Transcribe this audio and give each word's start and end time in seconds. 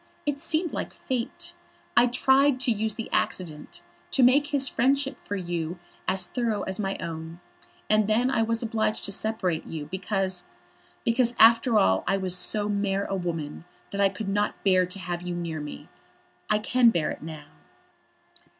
It 0.25 0.39
seemed 0.39 0.73
like 0.73 0.95
Fate. 0.95 1.53
I 1.95 2.07
tried 2.07 2.59
to 2.61 2.71
use 2.71 2.95
the 2.95 3.07
accident, 3.11 3.81
to 4.09 4.23
make 4.23 4.47
his 4.47 4.67
friendship 4.67 5.15
for 5.23 5.35
you 5.35 5.77
as 6.07 6.25
thorough 6.25 6.63
as 6.63 6.79
my 6.79 6.97
own. 6.97 7.39
And 7.87 8.07
then 8.07 8.31
I 8.31 8.41
was 8.41 8.63
obliged 8.63 9.05
to 9.05 9.11
separate 9.11 9.67
you, 9.67 9.85
because, 9.91 10.45
because, 11.05 11.35
after 11.37 11.77
all 11.77 12.03
I 12.07 12.17
was 12.17 12.35
so 12.35 12.67
mere 12.67 13.05
a 13.05 13.15
woman 13.15 13.63
that 13.91 14.01
I 14.01 14.09
could 14.09 14.27
not 14.27 14.63
bear 14.63 14.87
to 14.87 14.97
have 14.97 15.21
you 15.21 15.35
near 15.35 15.59
me. 15.59 15.87
I 16.49 16.57
can 16.57 16.89
bear 16.89 17.11
it 17.11 17.21
now." 17.21 17.49